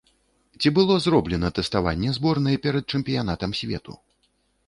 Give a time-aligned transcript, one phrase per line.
[0.61, 3.93] Ці было зроблена тэставанне зборнай перад чэмпіянатам свету?